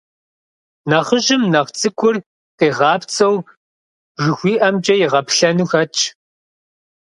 [0.89, 2.15] Нэхъыжьым нэхъ цӏыкӏур,
[2.59, 3.35] къигъапцӏэу,
[4.21, 6.01] жыхуиӏэмкӏэ игъэплъэну хэтщ.